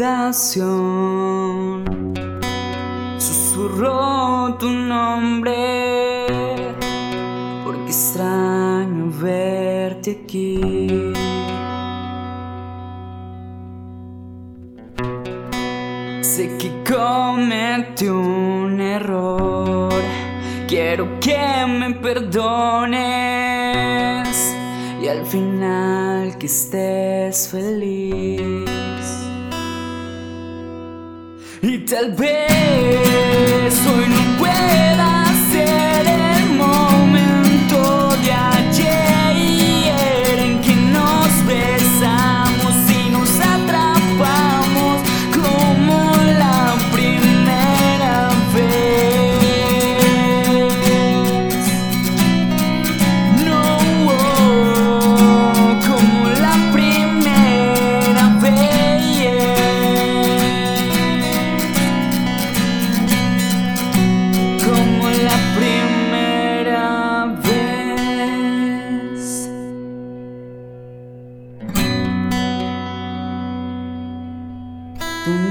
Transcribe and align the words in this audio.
habitación. 0.00 0.74
Susurró 3.18 4.56
tu 4.58 4.70
nombre 4.70 6.26
porque 7.64 7.88
extraño 7.88 9.10
verte 9.20 10.20
aquí. 10.24 11.12
Sé 16.22 16.56
que 16.58 16.70
cometí 16.88 18.08
un 18.08 18.80
error. 18.80 19.92
Quiero 20.66 21.18
que 21.20 21.66
me 21.66 21.90
perdones 21.94 23.40
y 25.02 25.08
al 25.08 25.24
final 25.24 26.36
que 26.38 26.46
estés 26.46 27.48
feliz. 27.48 28.68
Y 31.62 31.78
tal 31.86 32.12
vez 32.12 33.19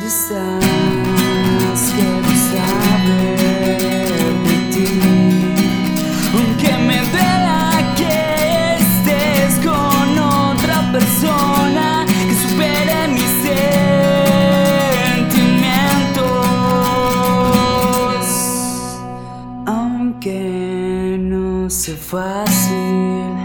¿Dónde 0.10 0.24
estás? 0.24 1.94
Quiero 1.94 2.32
saber 2.50 4.10
de 4.44 4.56
ti. 4.74 4.92
Aunque 6.34 6.72
me 6.88 6.98
duela 7.12 7.60
que 7.96 8.16
estés 8.80 9.54
con 9.64 10.08
otra 10.18 10.78
persona 10.92 11.88
que 12.08 12.36
supere 12.44 12.98
mis 13.10 13.32
sentimientos. 15.30 16.24
Aunque 19.68 21.18
no 21.20 21.70
sea 21.70 21.98
fácil, 21.98 23.36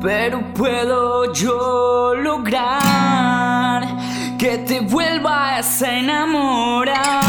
pero 0.00 0.36
puedo 0.54 1.32
yo 1.32 2.14
lograr 2.14 2.83
vuelvas 5.54 5.82
a 5.82 7.23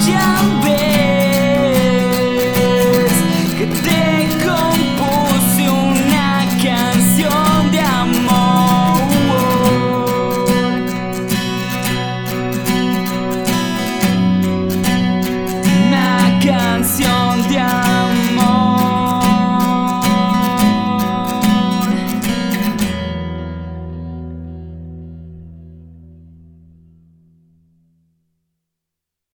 jump. 0.00 0.53